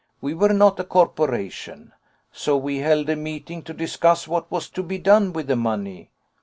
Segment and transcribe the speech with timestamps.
[0.19, 1.93] We were not a corporation.
[2.31, 6.09] So we held a meeting to discuss what was to be done with the money.